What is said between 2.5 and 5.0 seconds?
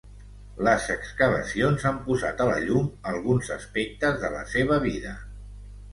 la llum alguns aspectes de la seva